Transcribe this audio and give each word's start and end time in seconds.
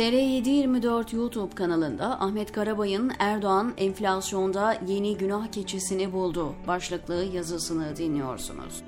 TR724 0.00 1.16
YouTube 1.16 1.54
kanalında 1.54 2.20
Ahmet 2.20 2.52
Karabay'ın 2.52 3.12
Erdoğan 3.18 3.72
enflasyonda 3.76 4.76
yeni 4.86 5.16
günah 5.16 5.46
keçisini 5.52 6.12
buldu 6.12 6.54
başlıklı 6.66 7.24
yazısını 7.24 7.96
dinliyorsunuz. 7.96 8.82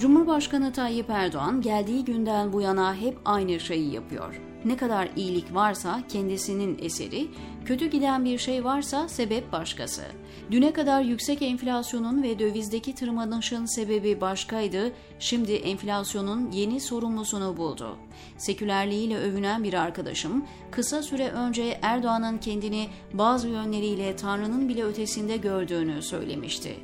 Cumhurbaşkanı 0.00 0.72
Tayyip 0.72 1.10
Erdoğan 1.10 1.60
geldiği 1.60 2.04
günden 2.04 2.52
bu 2.52 2.60
yana 2.60 2.94
hep 2.94 3.18
aynı 3.24 3.60
şeyi 3.60 3.92
yapıyor. 3.92 4.51
Ne 4.64 4.76
kadar 4.76 5.08
iyilik 5.16 5.54
varsa 5.54 6.02
kendisinin 6.08 6.78
eseri, 6.82 7.28
kötü 7.64 7.86
giden 7.86 8.24
bir 8.24 8.38
şey 8.38 8.64
varsa 8.64 9.08
sebep 9.08 9.52
başkası. 9.52 10.02
Düne 10.50 10.72
kadar 10.72 11.02
yüksek 11.02 11.42
enflasyonun 11.42 12.22
ve 12.22 12.38
dövizdeki 12.38 12.94
tırmanışın 12.94 13.66
sebebi 13.66 14.20
başkaydı, 14.20 14.92
şimdi 15.18 15.52
enflasyonun 15.52 16.50
yeni 16.50 16.80
sorumlusunu 16.80 17.56
buldu. 17.56 17.96
Sekülerliğiyle 18.38 19.18
övünen 19.18 19.64
bir 19.64 19.74
arkadaşım, 19.74 20.44
kısa 20.70 21.02
süre 21.02 21.30
önce 21.30 21.78
Erdoğan'ın 21.82 22.38
kendini 22.38 22.88
bazı 23.12 23.48
yönleriyle 23.48 24.16
Tanrı'nın 24.16 24.68
bile 24.68 24.84
ötesinde 24.84 25.36
gördüğünü 25.36 26.02
söylemişti. 26.02 26.76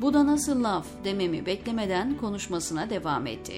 Bu 0.00 0.14
da 0.14 0.26
nasıl 0.26 0.64
laf 0.64 0.86
dememi 1.04 1.46
beklemeden 1.46 2.16
konuşmasına 2.16 2.90
devam 2.90 3.26
etti. 3.26 3.54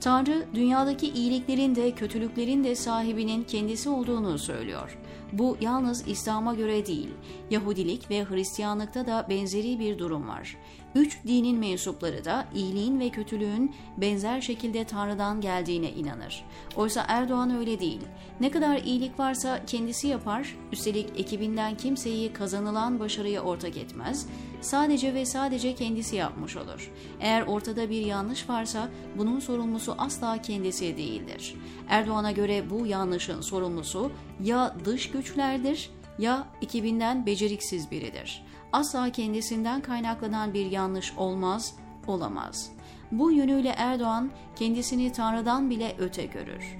Tanrı 0.00 0.46
dünyadaki 0.54 1.08
iyiliklerin 1.08 1.74
de 1.74 1.90
kötülüklerin 1.90 2.64
de 2.64 2.74
sahibinin 2.74 3.44
kendisi 3.44 3.88
olduğunu 3.88 4.38
söylüyor. 4.38 4.98
Bu 5.32 5.56
yalnız 5.60 6.08
İslam'a 6.08 6.54
göre 6.54 6.86
değil, 6.86 7.08
Yahudilik 7.50 8.10
ve 8.10 8.24
Hristiyanlıkta 8.24 9.06
da 9.06 9.26
benzeri 9.28 9.78
bir 9.78 9.98
durum 9.98 10.28
var. 10.28 10.56
Üç 10.94 11.18
dinin 11.26 11.58
mensupları 11.58 12.24
da 12.24 12.46
iyiliğin 12.54 13.00
ve 13.00 13.08
kötülüğün 13.08 13.74
benzer 13.96 14.40
şekilde 14.40 14.84
Tanrı'dan 14.84 15.40
geldiğine 15.40 15.92
inanır. 15.92 16.44
Oysa 16.76 17.04
Erdoğan 17.08 17.56
öyle 17.56 17.80
değil. 17.80 18.00
Ne 18.40 18.50
kadar 18.50 18.76
iyilik 18.76 19.18
varsa 19.18 19.64
kendisi 19.66 20.08
yapar, 20.08 20.56
üstelik 20.72 21.20
ekibinden 21.20 21.76
kimseyi 21.76 22.32
kazanılan 22.32 23.00
başarıya 23.00 23.40
ortak 23.40 23.76
etmez, 23.76 24.26
sadece 24.60 25.14
ve 25.14 25.26
sadece 25.26 25.74
kendisi 25.74 26.16
yapmış 26.16 26.56
olur. 26.56 26.92
Eğer 27.20 27.42
ortada 27.42 27.90
bir 27.90 28.06
yanlış 28.06 28.48
varsa 28.48 28.88
bunun 29.18 29.40
sorumlusu 29.40 29.94
asla 29.98 30.42
kendisi 30.42 30.96
değildir. 30.96 31.54
Erdoğan'a 31.88 32.32
göre 32.32 32.70
bu 32.70 32.86
yanlışın 32.86 33.40
sorumlusu 33.40 34.12
ya 34.42 34.76
dış 34.84 35.10
güçlerdir 35.10 35.90
ya 36.18 36.48
ekibinden 36.62 37.26
beceriksiz 37.26 37.90
biridir. 37.90 38.42
Asla 38.72 39.12
kendisinden 39.12 39.80
kaynaklanan 39.80 40.54
bir 40.54 40.70
yanlış 40.70 41.12
olmaz, 41.16 41.74
olamaz. 42.06 42.72
Bu 43.12 43.32
yönüyle 43.32 43.68
Erdoğan 43.68 44.30
kendisini 44.56 45.12
Tanrı'dan 45.12 45.70
bile 45.70 45.96
öte 45.98 46.26
görür. 46.26 46.76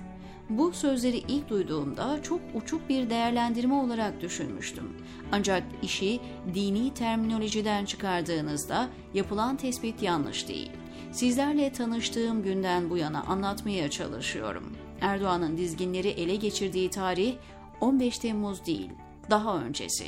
Bu 0.50 0.72
sözleri 0.72 1.18
ilk 1.18 1.48
duyduğumda 1.48 2.22
çok 2.22 2.40
uçuk 2.54 2.88
bir 2.88 3.10
değerlendirme 3.10 3.74
olarak 3.74 4.20
düşünmüştüm. 4.20 4.96
Ancak 5.32 5.62
işi 5.82 6.20
dini 6.54 6.94
terminolojiden 6.94 7.84
çıkardığınızda 7.84 8.88
yapılan 9.14 9.56
tespit 9.56 10.02
yanlış 10.02 10.48
değil. 10.48 10.70
Sizlerle 11.12 11.72
tanıştığım 11.72 12.42
günden 12.42 12.90
bu 12.90 12.96
yana 12.96 13.22
anlatmaya 13.22 13.90
çalışıyorum. 13.90 14.76
Erdoğan'ın 15.00 15.56
dizginleri 15.56 16.08
ele 16.08 16.36
geçirdiği 16.36 16.90
tarih 16.90 17.34
15 17.80 18.18
Temmuz 18.18 18.66
değil, 18.66 18.90
daha 19.30 19.56
öncesi. 19.56 20.06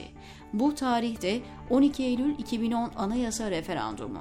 Bu 0.53 0.75
tarihte 0.75 1.41
12 1.71 2.03
Eylül 2.03 2.39
2010 2.39 2.91
Anayasa 2.97 3.51
referandumu. 3.51 4.21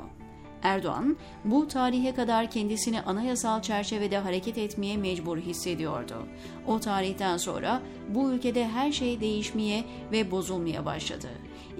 Erdoğan 0.64 1.18
bu 1.46 1.68
tarihe 1.68 2.14
kadar 2.14 2.52
kendisini 2.52 3.02
anayasal 3.02 3.62
çerçevede 3.62 4.18
hareket 4.18 4.58
etmeye 4.58 4.98
mecbur 4.98 5.38
hissediyordu. 5.38 6.28
O 6.68 6.80
tarihten 6.80 7.38
sonra 7.38 7.82
bu 8.09 8.32
ülkede 8.32 8.68
her 8.68 8.92
şey 8.92 9.22
değişmeye 9.22 9.84
ve 10.12 10.31
bozulmaya 10.31 10.86
başladı. 10.86 11.28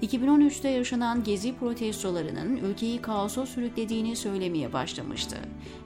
2013'te 0.02 0.68
yaşanan 0.68 1.24
gezi 1.24 1.56
protestolarının 1.56 2.56
ülkeyi 2.56 3.02
kaosa 3.02 3.46
sürüklediğini 3.46 4.16
söylemeye 4.16 4.72
başlamıştı. 4.72 5.36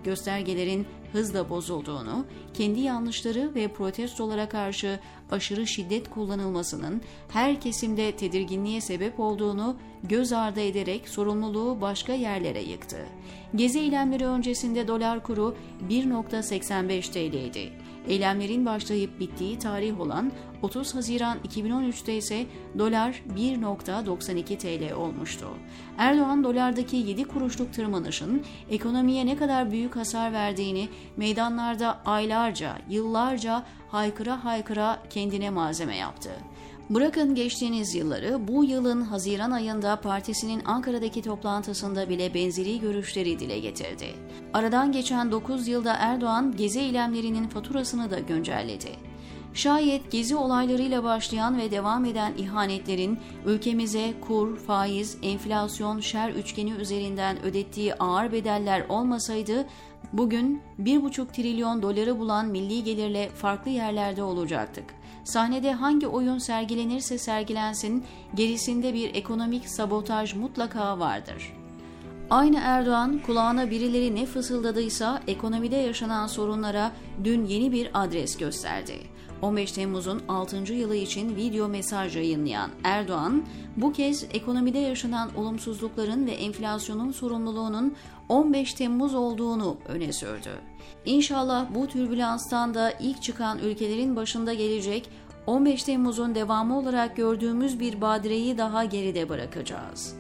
Göstergelerin 0.05 0.87
hızla 1.17 1.51
bozulduğunu, 1.51 2.25
kendi 2.55 2.81
yanlışları 2.81 3.55
ve 3.55 3.69
protestolara 3.69 4.49
karşı 4.49 4.99
aşırı 5.31 5.67
şiddet 5.67 6.11
kullanılmasının 6.11 7.01
her 7.29 7.61
kesimde 7.61 8.13
tedirginliğe 8.13 8.81
sebep 8.81 9.21
olduğunu 9.21 9.77
göz 10.03 10.33
ardı 10.33 10.61
ederek 10.61 11.09
sorumluluğu 11.09 11.81
başka 11.81 12.13
yerlere 12.13 12.63
yıktı. 12.63 13.07
Gezi 13.55 13.79
eylemleri 13.79 14.27
öncesinde 14.27 14.89
dolar 14.89 15.23
kuru 15.23 15.57
1.85 15.89 17.13
TL'ydi. 17.13 17.86
Eylemlerin 18.09 18.67
başlayıp 18.67 19.21
bittiği 19.21 19.59
tarih 19.59 20.01
olan 20.01 20.33
30 20.63 20.95
Haziran 20.95 21.39
2013'te 21.49 22.17
ise 22.17 22.47
dolar 22.79 23.23
1.92 23.37 24.59
TL 24.59 24.95
olmuştu. 24.95 25.47
Erdoğan 25.99 26.45
dolardaki 26.45 26.97
7 26.97 27.25
kuruşluk 27.25 27.73
tırmanışın 27.73 28.43
ekonomiye 28.71 29.27
ne 29.27 29.37
kadar 29.37 29.71
büyük 29.71 29.97
hasar 29.97 30.33
verdiğini 30.33 30.89
meydanlarda 31.17 32.01
aylarca, 32.05 32.79
yıllarca 32.91 33.63
haykıra 33.89 34.45
haykıra 34.45 35.03
kendine 35.11 35.51
malzeme 35.51 35.97
yaptı. 35.97 36.31
Bırakın 36.91 37.35
geçtiğiniz 37.35 37.95
yılları, 37.95 38.49
bu 38.49 38.65
yılın 38.65 39.01
Haziran 39.01 39.51
ayında 39.51 40.01
partisinin 40.01 40.63
Ankara'daki 40.65 41.23
toplantısında 41.23 42.09
bile 42.09 42.35
benzeri 42.35 42.81
görüşleri 42.81 43.39
dile 43.39 43.59
getirdi. 43.59 44.15
Aradan 44.55 44.93
geçen 44.93 45.31
9 45.31 45.69
yılda 45.69 45.97
Erdoğan 45.99 46.57
gezi 46.57 46.81
eylemlerinin 46.81 47.49
faturasını 47.49 48.11
da 48.11 48.19
güncelledi. 48.19 48.91
Şayet 49.55 50.13
gezi 50.13 50.37
olaylarıyla 50.37 51.05
başlayan 51.05 51.59
ve 51.59 51.71
devam 51.71 52.05
eden 52.05 52.33
ihanetlerin 52.39 53.19
ülkemize 53.47 54.15
kur, 54.21 54.59
faiz, 54.59 55.19
enflasyon, 55.23 56.01
şer 56.01 56.31
üçgeni 56.31 56.73
üzerinden 56.73 57.43
ödettiği 57.43 57.95
ağır 57.95 58.33
bedeller 58.33 58.87
olmasaydı 58.89 59.67
bugün 60.13 60.63
1,5 60.83 61.33
trilyon 61.33 61.83
doları 61.83 62.19
bulan 62.19 62.47
milli 62.47 62.85
gelirle 62.85 63.29
farklı 63.29 63.71
yerlerde 63.71 64.23
olacaktık. 64.23 64.85
Sahnede 65.27 65.73
hangi 65.73 66.09
oyun 66.09 66.39
sergilenirse 66.39 67.19
sergilensin 67.19 68.05
gerisinde 68.35 68.95
bir 68.95 69.15
ekonomik 69.15 69.69
sabotaj 69.69 70.35
mutlaka 70.35 70.99
vardır. 70.99 71.53
Aynı 72.31 72.59
Erdoğan 72.63 73.19
kulağına 73.27 73.71
birileri 73.71 74.15
ne 74.15 74.27
fısıldadıysa 74.27 75.23
ekonomide 75.27 75.77
yaşanan 75.77 76.27
sorunlara 76.27 76.93
dün 77.25 77.45
yeni 77.45 77.73
bir 77.73 77.91
adres 77.95 78.37
gösterdi. 78.37 78.93
15 79.43 79.73
Temmuz'un 79.73 80.23
6. 80.29 80.73
yılı 80.73 80.97
için 80.97 81.37
video 81.37 81.69
mesaj 81.69 82.17
yayınlayan 82.17 82.71
Erdoğan, 82.85 83.45
bu 83.77 83.93
kez 83.93 84.25
ekonomide 84.31 84.79
yaşanan 84.79 85.37
olumsuzlukların 85.37 86.27
ve 86.27 86.31
enflasyonun 86.31 87.13
sorumluluğunun 87.13 87.95
15 88.29 88.75
Temmuz 88.75 89.15
olduğunu 89.15 89.77
öne 89.89 90.13
sürdü. 90.13 90.51
İnşallah 91.05 91.67
bu 91.75 91.87
türbülanstan 91.87 92.75
da 92.75 92.91
ilk 92.91 93.23
çıkan 93.23 93.59
ülkelerin 93.59 94.17
başında 94.17 94.55
gelecek 94.55 95.09
15 95.47 95.83
Temmuz'un 95.83 96.35
devamı 96.35 96.79
olarak 96.79 97.17
gördüğümüz 97.17 97.81
bir 97.81 98.01
badireyi 98.01 98.59
daha 98.59 98.85
geride 98.85 99.29
bırakacağız. 99.29 100.15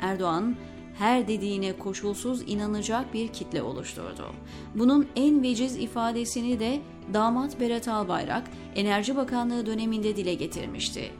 Erdoğan, 0.00 0.56
her 0.98 1.28
dediğine 1.28 1.78
koşulsuz 1.78 2.42
inanacak 2.46 3.14
bir 3.14 3.28
kitle 3.28 3.62
oluşturdu. 3.62 4.26
Bunun 4.74 5.06
en 5.16 5.42
veciz 5.42 5.76
ifadesini 5.76 6.60
de 6.60 6.80
damat 7.14 7.60
Berat 7.60 7.88
Albayrak 7.88 8.44
Enerji 8.74 9.16
Bakanlığı 9.16 9.66
döneminde 9.66 10.16
dile 10.16 10.34
getirmişti. 10.34 11.10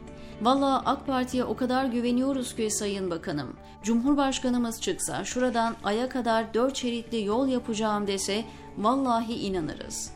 Valla 0.43 0.83
AK 0.87 1.07
Parti'ye 1.07 1.45
o 1.45 1.57
kadar 1.57 1.85
güveniyoruz 1.85 2.57
ki 2.57 2.71
Sayın 2.71 3.11
Bakanım. 3.11 3.57
Cumhurbaşkanımız 3.83 4.81
çıksa 4.81 5.25
şuradan 5.25 5.77
aya 5.85 6.09
kadar 6.09 6.55
dört 6.55 6.77
şeritli 6.77 7.25
yol 7.25 7.49
yapacağım 7.49 8.07
dese 8.07 8.45
vallahi 8.79 9.35
inanırız. 9.35 10.11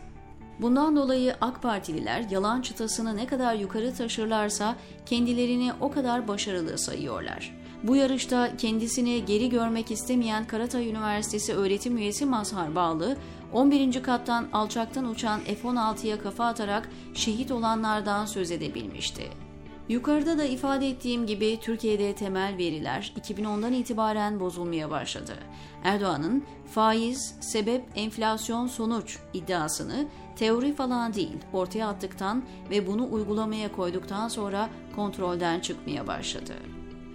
Bundan 0.60 0.96
dolayı 0.96 1.34
AK 1.40 1.62
Partililer 1.62 2.24
yalan 2.30 2.62
çıtasını 2.62 3.16
ne 3.16 3.26
kadar 3.26 3.54
yukarı 3.54 3.94
taşırlarsa 3.94 4.76
kendilerini 5.06 5.72
o 5.80 5.90
kadar 5.90 6.28
başarılı 6.28 6.78
sayıyorlar. 6.78 7.61
Bu 7.82 7.96
yarışta 7.96 8.56
kendisini 8.56 9.24
geri 9.24 9.48
görmek 9.48 9.90
istemeyen 9.90 10.46
Karatay 10.46 10.88
Üniversitesi 10.88 11.54
öğretim 11.54 11.96
üyesi 11.96 12.26
Mazhar 12.26 12.74
Bağlı, 12.74 13.16
11. 13.52 14.02
kattan 14.02 14.48
alçaktan 14.52 15.08
uçan 15.08 15.40
F-16'ya 15.40 16.18
kafa 16.18 16.46
atarak 16.46 16.88
şehit 17.14 17.50
olanlardan 17.50 18.26
söz 18.26 18.50
edebilmişti. 18.50 19.28
Yukarıda 19.88 20.38
da 20.38 20.44
ifade 20.44 20.88
ettiğim 20.88 21.26
gibi 21.26 21.58
Türkiye'de 21.62 22.14
temel 22.14 22.58
veriler 22.58 23.12
2010'dan 23.20 23.72
itibaren 23.72 24.40
bozulmaya 24.40 24.90
başladı. 24.90 25.34
Erdoğan'ın 25.84 26.44
faiz, 26.74 27.34
sebep, 27.40 27.84
enflasyon, 27.94 28.66
sonuç 28.66 29.18
iddiasını 29.34 30.06
teori 30.36 30.74
falan 30.74 31.14
değil 31.14 31.36
ortaya 31.52 31.88
attıktan 31.88 32.42
ve 32.70 32.86
bunu 32.86 33.12
uygulamaya 33.12 33.72
koyduktan 33.72 34.28
sonra 34.28 34.68
kontrolden 34.96 35.60
çıkmaya 35.60 36.06
başladı. 36.06 36.54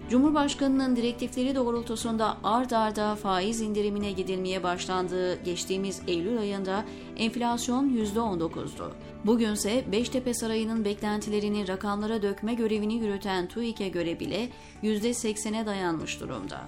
Cumhurbaşkanının 0.10 0.96
direktifleri 0.96 1.56
doğrultusunda 1.56 2.38
ard 2.44 2.72
arda 2.72 3.16
faiz 3.16 3.62
indirimine 3.62 4.12
gidilmeye 4.12 4.64
başlandığı 4.64 5.44
geçtiğimiz 5.44 6.02
Eylül 6.08 6.40
ayında 6.40 6.86
enflasyon 7.18 7.90
%19'du. 7.90 8.92
Bugünse 9.26 9.84
Beştepe 9.92 10.34
Sarayı'nın 10.34 10.86
beklentilerini 10.86 11.68
rakamlara 11.68 12.22
dökme 12.22 12.54
görevini 12.54 12.96
yürüten 12.96 13.48
TÜİK'e 13.48 13.90
göre 13.90 14.20
bile 14.20 14.50
%80'e 14.84 15.66
dayanmış 15.66 16.20
durumda. 16.20 16.60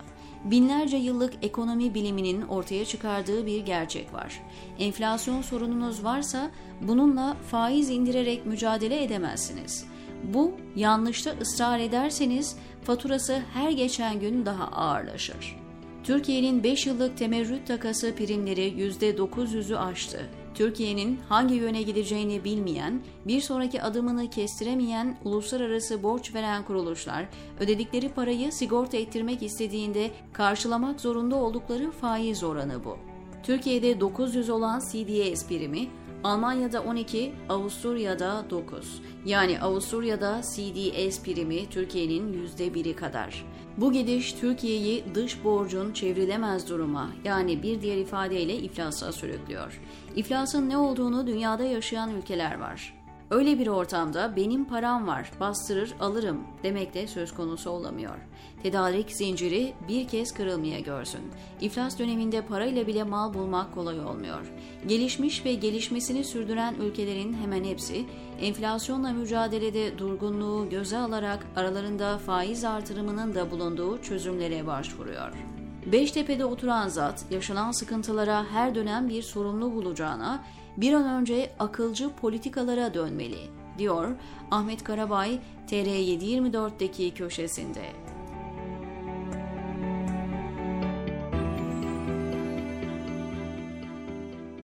Binlerce 0.43 0.97
yıllık 0.97 1.33
ekonomi 1.41 1.93
biliminin 1.93 2.41
ortaya 2.41 2.85
çıkardığı 2.85 3.45
bir 3.45 3.65
gerçek 3.65 4.13
var. 4.13 4.41
Enflasyon 4.79 5.41
sorununuz 5.41 6.03
varsa 6.03 6.51
bununla 6.81 7.37
faiz 7.51 7.89
indirerek 7.89 8.45
mücadele 8.45 9.03
edemezsiniz. 9.03 9.85
Bu 10.23 10.51
yanlışta 10.75 11.31
ısrar 11.41 11.79
ederseniz 11.79 12.55
faturası 12.83 13.41
her 13.53 13.71
geçen 13.71 14.19
gün 14.19 14.45
daha 14.45 14.63
ağırlaşır. 14.63 15.59
Türkiye'nin 16.03 16.63
5 16.63 16.85
yıllık 16.85 17.17
temerrüt 17.17 17.67
takası 17.67 18.15
primleri 18.15 18.61
%900'ü 18.61 19.75
aştı. 19.75 20.29
Türkiye'nin 20.55 21.19
hangi 21.29 21.55
yöne 21.55 21.81
gideceğini 21.81 22.43
bilmeyen, 22.43 23.01
bir 23.27 23.41
sonraki 23.41 23.81
adımını 23.81 24.29
kestiremeyen 24.29 25.17
uluslararası 25.23 26.03
borç 26.03 26.35
veren 26.35 26.65
kuruluşlar 26.65 27.25
ödedikleri 27.59 28.09
parayı 28.09 28.51
sigorta 28.51 28.97
ettirmek 28.97 29.43
istediğinde 29.43 30.11
karşılamak 30.33 31.01
zorunda 31.01 31.35
oldukları 31.35 31.91
faiz 31.91 32.43
oranı 32.43 32.83
bu. 32.83 32.97
Türkiye'de 33.43 33.99
900 33.99 34.49
olan 34.49 34.79
CDS 34.79 35.47
primi 35.47 35.87
Almanya'da 36.23 36.81
12, 36.81 37.33
Avusturya'da 37.49 38.45
9. 38.49 39.01
Yani 39.25 39.59
Avusturya'da 39.59 40.41
CDS 40.41 41.23
primi 41.23 41.69
Türkiye'nin 41.69 42.47
%1'i 42.47 42.95
kadar. 42.95 43.45
Bu 43.77 43.91
gidiş 43.91 44.33
Türkiye'yi 44.33 45.03
dış 45.15 45.43
borcun 45.43 45.91
çevrilemez 45.93 46.69
duruma 46.69 47.09
yani 47.23 47.63
bir 47.63 47.81
diğer 47.81 47.97
ifadeyle 47.97 48.55
iflasa 48.55 49.11
sürüklüyor. 49.11 49.81
İflasın 50.15 50.69
ne 50.69 50.77
olduğunu 50.77 51.27
dünyada 51.27 51.63
yaşayan 51.63 52.15
ülkeler 52.15 52.59
var. 52.59 52.98
Öyle 53.31 53.59
bir 53.59 53.67
ortamda 53.67 54.35
benim 54.35 54.65
param 54.65 55.07
var, 55.07 55.31
bastırır 55.39 55.93
alırım 55.99 56.43
demek 56.63 56.93
de 56.93 57.07
söz 57.07 57.33
konusu 57.33 57.69
olamıyor. 57.69 58.15
Tedarik 58.63 59.11
zinciri 59.11 59.73
bir 59.87 60.07
kez 60.07 60.33
kırılmaya 60.33 60.79
görsün. 60.79 61.21
İflas 61.61 61.99
döneminde 61.99 62.41
parayla 62.41 62.87
bile 62.87 63.03
mal 63.03 63.33
bulmak 63.33 63.73
kolay 63.73 63.99
olmuyor. 63.99 64.51
Gelişmiş 64.87 65.45
ve 65.45 65.53
gelişmesini 65.53 66.23
sürdüren 66.23 66.75
ülkelerin 66.75 67.33
hemen 67.33 67.63
hepsi 67.63 68.05
enflasyonla 68.41 69.13
mücadelede 69.13 69.97
durgunluğu 69.97 70.69
göze 70.69 70.97
alarak 70.97 71.47
aralarında 71.55 72.17
faiz 72.17 72.63
artırımının 72.63 73.35
da 73.35 73.51
bulunduğu 73.51 74.01
çözümlere 74.01 74.67
başvuruyor. 74.67 75.58
Beştepe'de 75.85 76.45
oturan 76.45 76.87
zat 76.87 77.25
yaşanan 77.31 77.71
sıkıntılara 77.71 78.45
her 78.51 78.75
dönem 78.75 79.09
bir 79.09 79.21
sorumlu 79.21 79.73
bulacağına 79.73 80.43
bir 80.77 80.93
an 80.93 81.21
önce 81.21 81.51
akılcı 81.59 82.09
politikalara 82.09 82.93
dönmeli, 82.93 83.39
diyor 83.77 84.15
Ahmet 84.51 84.83
Karabay 84.83 85.39
TR724'deki 85.69 87.13
köşesinde. 87.13 88.08